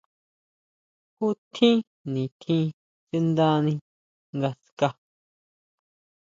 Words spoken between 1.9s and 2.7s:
nitjín